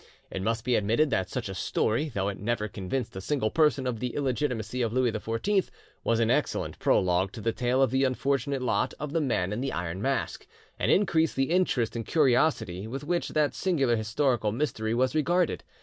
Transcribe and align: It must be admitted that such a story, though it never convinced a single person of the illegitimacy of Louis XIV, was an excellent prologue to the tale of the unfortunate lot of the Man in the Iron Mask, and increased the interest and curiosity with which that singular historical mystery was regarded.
It 0.31 0.41
must 0.41 0.65
be 0.65 0.73
admitted 0.73 1.11
that 1.11 1.29
such 1.29 1.47
a 1.47 1.53
story, 1.53 2.09
though 2.09 2.27
it 2.27 2.39
never 2.39 2.67
convinced 2.67 3.15
a 3.15 3.21
single 3.21 3.51
person 3.51 3.85
of 3.85 3.99
the 3.99 4.15
illegitimacy 4.15 4.81
of 4.81 4.91
Louis 4.91 5.11
XIV, 5.11 5.69
was 6.03 6.19
an 6.19 6.31
excellent 6.31 6.79
prologue 6.79 7.31
to 7.33 7.39
the 7.39 7.51
tale 7.51 7.83
of 7.83 7.91
the 7.91 8.03
unfortunate 8.03 8.63
lot 8.63 8.95
of 8.99 9.13
the 9.13 9.21
Man 9.21 9.53
in 9.53 9.61
the 9.61 9.71
Iron 9.71 10.01
Mask, 10.01 10.47
and 10.79 10.91
increased 10.91 11.35
the 11.35 11.51
interest 11.51 11.95
and 11.95 12.03
curiosity 12.03 12.87
with 12.87 13.03
which 13.03 13.27
that 13.33 13.53
singular 13.53 13.95
historical 13.95 14.51
mystery 14.51 14.95
was 14.95 15.13
regarded. 15.13 15.63